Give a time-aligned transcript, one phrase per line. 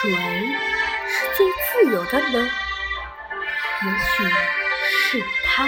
[0.00, 0.10] 谁
[1.08, 2.48] 是最自由的呢？
[3.82, 4.22] 也许
[4.86, 5.66] 是他，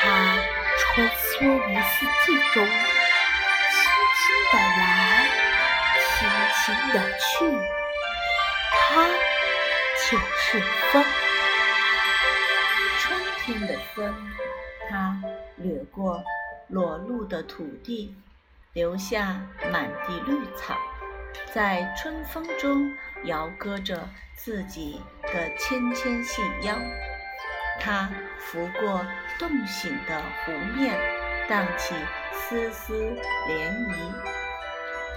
[0.00, 0.38] 他
[0.78, 3.78] 穿梭于四季中，轻
[4.16, 4.88] 轻的来，
[6.00, 6.08] 轻
[6.64, 6.64] 轻
[6.94, 7.28] 的去，
[8.72, 8.78] 他
[10.08, 11.04] 就是风。
[12.98, 13.98] 春天的风，
[14.88, 15.22] 它
[15.56, 16.24] 掠过
[16.68, 18.16] 裸露的土地，
[18.72, 20.74] 留下满地绿草，
[21.52, 22.90] 在春风中
[23.24, 26.74] 摇歌着自己的纤纤细腰。
[27.80, 29.06] 它拂过
[29.38, 30.98] 冻醒的湖面，
[31.48, 31.94] 荡起
[32.32, 33.16] 丝丝
[33.48, 33.94] 涟漪，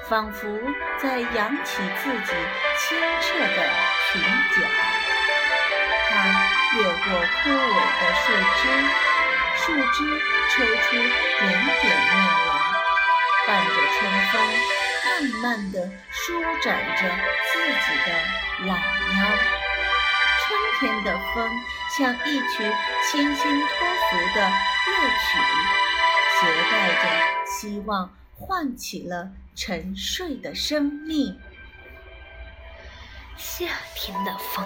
[0.10, 0.48] 仿佛
[1.02, 2.34] 在扬起自己
[2.78, 3.70] 清澈的
[4.12, 4.22] 裙
[4.56, 4.68] 角。
[6.10, 6.54] 它。
[6.76, 8.62] 越过枯萎的树枝，
[9.58, 9.96] 树枝
[10.50, 12.50] 抽出点点嫩芽，
[13.46, 14.34] 伴着春风，
[15.14, 17.02] 慢慢地舒展着
[17.54, 18.12] 自己的
[18.66, 19.38] 懒腰。
[20.40, 21.50] 春天的风
[21.96, 22.64] 像一曲
[23.12, 23.68] 清新脱
[24.10, 25.38] 俗的乐曲，
[26.40, 26.42] 携
[26.72, 27.04] 带着
[27.46, 31.40] 希望，唤起了沉睡的生命。
[33.38, 34.66] 夏天的风。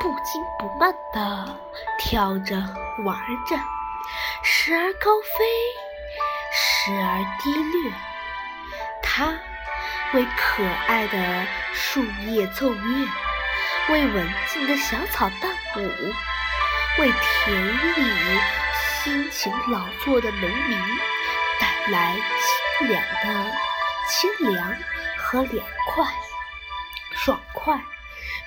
[0.00, 1.58] 不紧不慢地
[1.98, 2.54] 跳着
[3.04, 3.56] 玩着，
[4.44, 5.44] 时而高飞，
[6.52, 7.92] 时而低掠。
[9.18, 9.36] 它
[10.14, 13.08] 为可爱的树叶奏乐，
[13.88, 16.14] 为文静的小草伴舞，
[17.00, 17.66] 为田
[17.96, 18.40] 里
[19.02, 20.78] 辛勤劳作的农民
[21.58, 22.14] 带来
[22.78, 23.52] 清凉的
[24.08, 24.76] 清凉
[25.16, 26.06] 和凉快，
[27.10, 27.76] 爽快。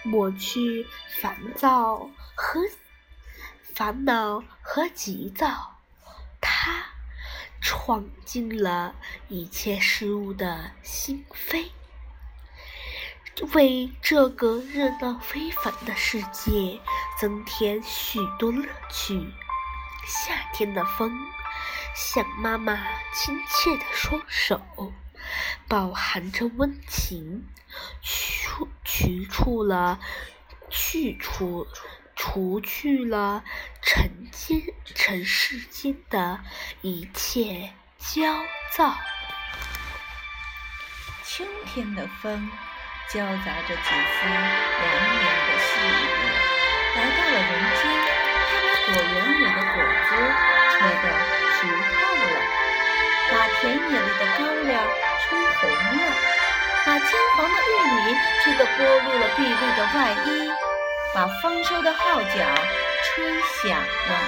[0.04, 0.88] 抹去
[1.22, 2.62] 烦躁和
[3.62, 5.81] 烦恼和急躁，
[7.74, 8.94] 闯进了
[9.30, 11.70] 一切事物的心扉，
[13.54, 16.82] 为这个热闹非凡的世界
[17.18, 19.26] 增添许多乐趣。
[20.06, 21.18] 夏天的风，
[21.96, 22.78] 像妈妈
[23.14, 24.62] 亲切的双手，
[25.70, 27.48] 饱含着温情。
[28.02, 29.98] 除去除了，
[30.70, 31.66] 去除
[32.24, 33.44] 除去了
[33.82, 34.62] 尘间
[34.94, 36.40] 尘世间的
[36.82, 38.22] 一切焦
[38.78, 38.96] 躁。
[41.26, 42.52] 秋天的风，
[43.10, 46.06] 交杂着几丝凉凉的细雨，
[46.96, 47.52] 来到了人
[47.82, 47.90] 间，
[48.46, 50.14] 它把果园里的果子
[50.70, 51.04] 吹得
[51.58, 51.60] 熟
[51.90, 52.38] 透了，
[53.32, 54.70] 把田野里的高粱
[55.24, 55.26] 吹
[55.58, 55.60] 红
[55.98, 56.00] 了。
[56.86, 57.98] 把金黄的玉米
[58.44, 60.30] 吹得剥落了碧绿的外衣，
[61.14, 62.56] 把丰收的号角
[63.04, 64.20] 吹响了。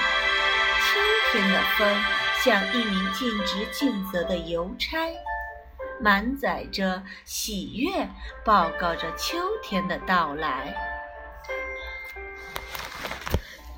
[0.80, 1.00] 秋
[1.32, 2.04] 天的风
[2.42, 4.98] 像一名尽职尽责的邮差，
[5.98, 8.08] 满载着喜悦，
[8.44, 10.74] 报告着秋天的到来。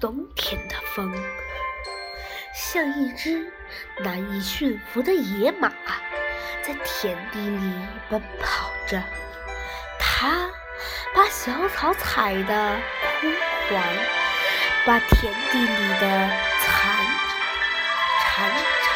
[0.00, 1.14] 冬天的风
[2.54, 3.50] 像一只
[4.00, 5.72] 难以驯服的野马。
[6.62, 7.72] 在田地里
[8.10, 9.00] 奔跑着，
[9.96, 10.50] 它
[11.14, 12.76] 把小草踩得
[13.20, 13.26] 枯
[13.68, 13.82] 黄，
[14.84, 16.04] 把田地里的
[16.60, 16.68] 残
[18.22, 18.50] 残
[18.82, 18.86] 柴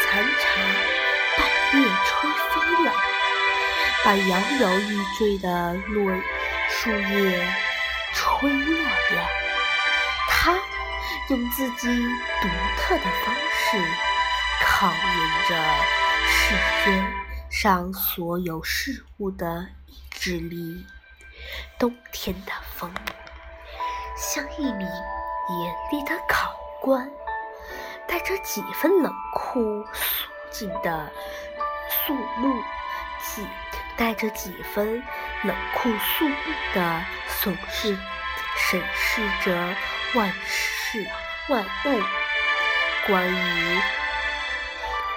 [0.00, 0.42] 残柴
[1.36, 1.40] 半
[1.80, 2.10] 夜吹
[2.50, 2.52] 飞
[2.84, 2.88] 了，
[4.04, 6.12] 把摇摇欲坠的落
[6.68, 7.48] 树叶
[8.12, 9.28] 吹落了。
[10.28, 10.58] 它
[11.28, 11.86] 用自己
[12.40, 12.48] 独
[12.78, 13.78] 特的方式。
[14.64, 14.94] 考验
[15.48, 15.50] 着
[16.26, 16.34] 世
[16.84, 16.84] 间
[17.52, 20.86] 上所有事物的意志力。
[21.78, 22.90] 冬天的风，
[24.16, 27.10] 像一名严厉的考官，
[28.08, 31.12] 带着几分冷酷肃静的
[32.06, 32.54] 肃穆，
[33.22, 33.46] 几
[33.98, 35.02] 带着几分
[35.44, 36.34] 冷酷肃穆
[36.74, 37.98] 的审视，
[38.56, 39.76] 审视着
[40.14, 41.06] 万事
[41.50, 42.00] 万物，
[43.06, 43.80] 关于。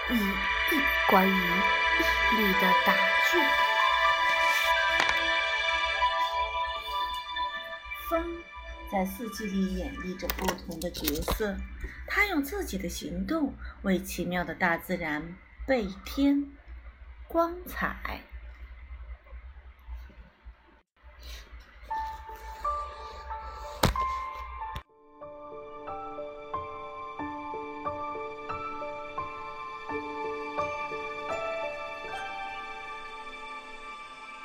[0.08, 1.52] 一一关于
[2.38, 2.94] 绿的答
[3.32, 3.48] 卷。
[8.10, 8.44] 风
[8.92, 11.58] 在四季里演绎着不同的角色，
[12.08, 16.52] 它用自己的行动为奇妙的大自然倍添
[17.28, 18.22] 光彩。